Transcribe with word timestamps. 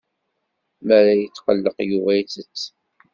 Mi 0.85 0.93
ara 0.99 1.13
yetqelleq 1.21 1.77
Yuba 1.89 2.11
itett. 2.21 2.61